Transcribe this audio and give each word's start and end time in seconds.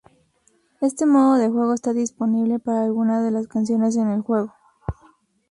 Este 0.81 1.05
modo 1.05 1.35
de 1.35 1.47
juego 1.47 1.75
está 1.75 1.93
disponible 1.93 2.57
para 2.57 2.83
algunas 2.85 3.23
de 3.23 3.29
las 3.29 3.47
canciones 3.47 3.95
en 3.97 4.09
el 4.09 4.21
juego. 4.21 4.51